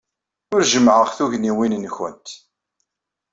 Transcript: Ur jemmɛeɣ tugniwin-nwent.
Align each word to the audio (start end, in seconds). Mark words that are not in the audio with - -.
Ur 0.53 0.61
jemmɛeɣ 0.71 1.09
tugniwin-nwent. 1.17 2.27